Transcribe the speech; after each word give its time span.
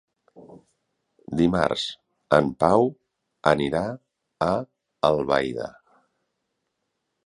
Dimarts 1.41 1.83
en 2.39 2.49
Pau 2.65 2.89
anirà 3.55 3.85
a 4.51 4.51
Albaida. 5.15 5.73